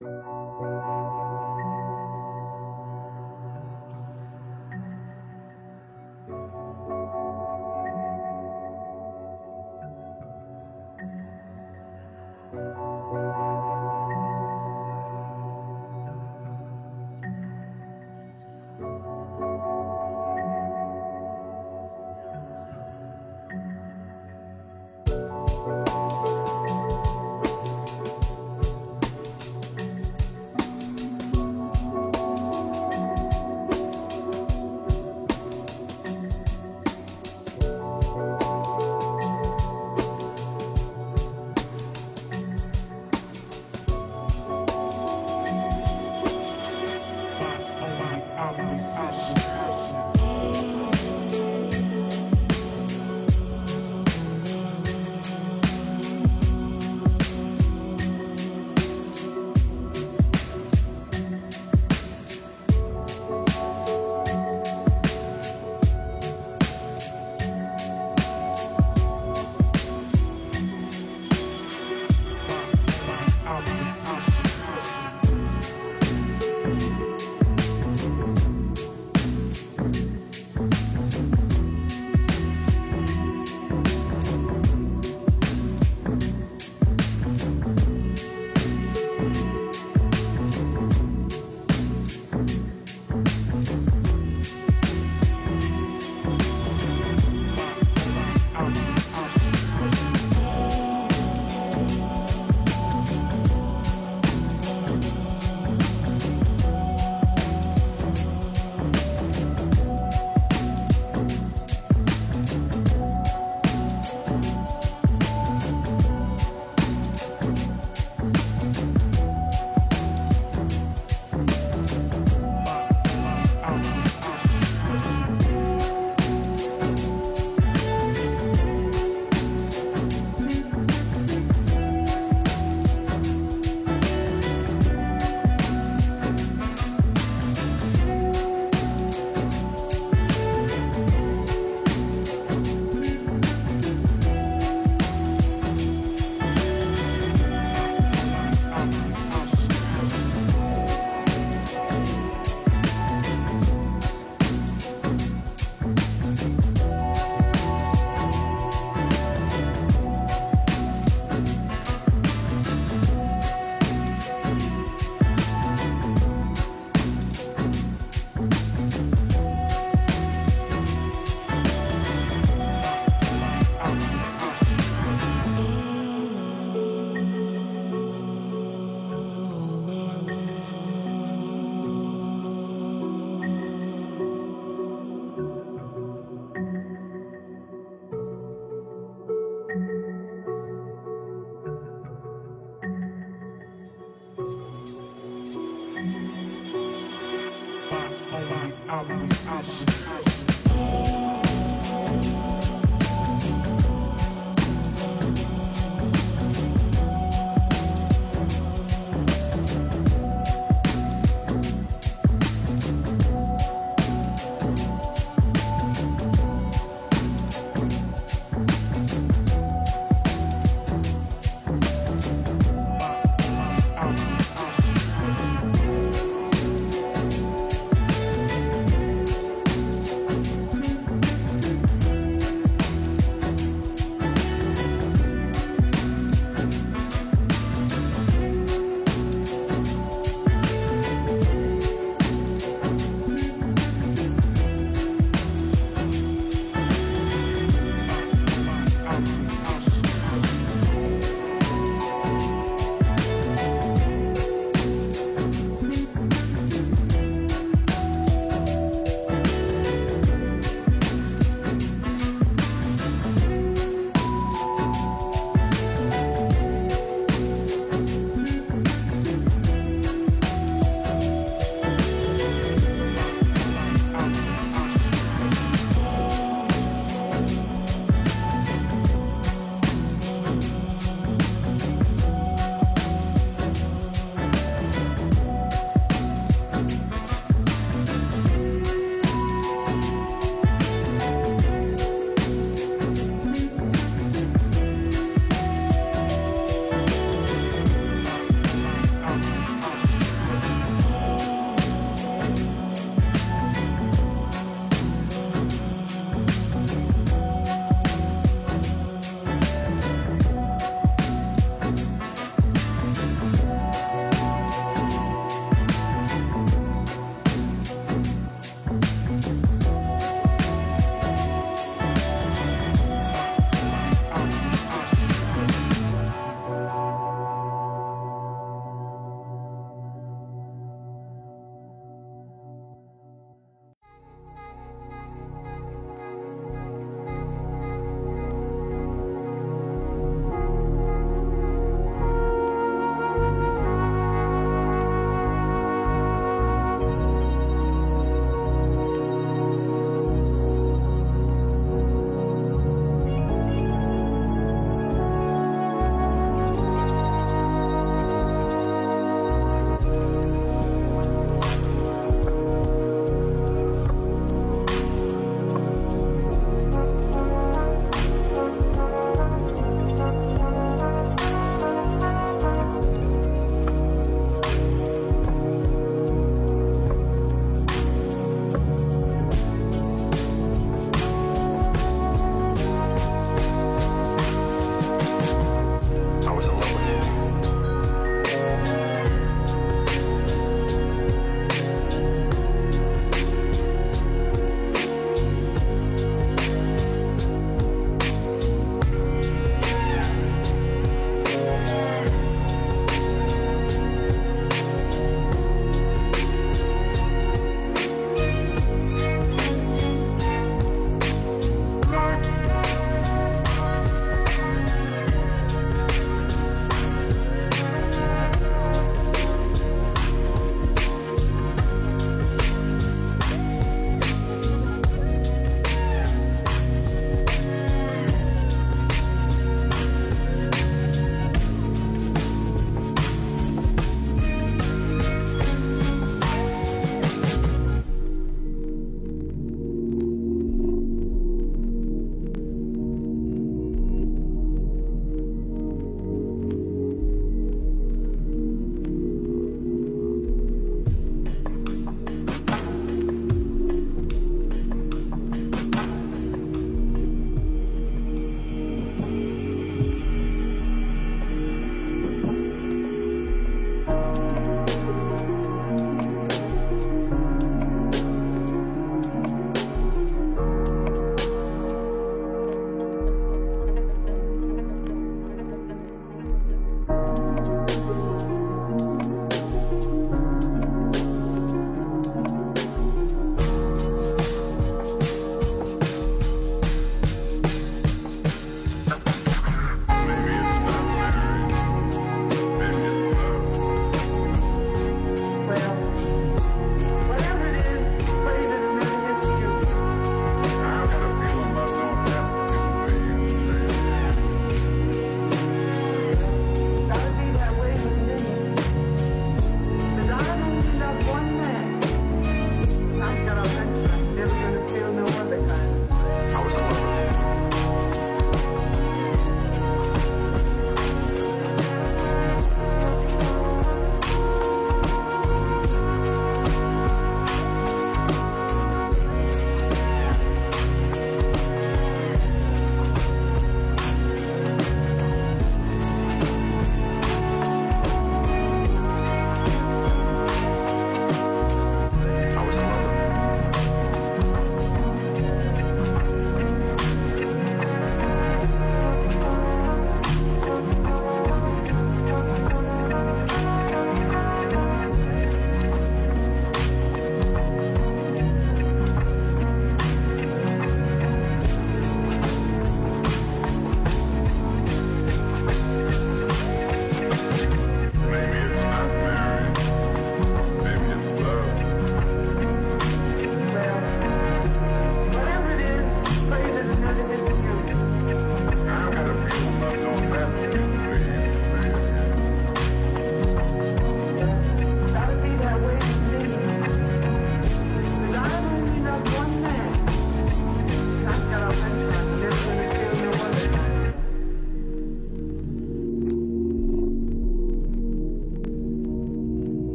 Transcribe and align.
Thank 0.00 0.77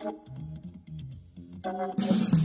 Thank 0.00 0.16
you. 1.64 2.37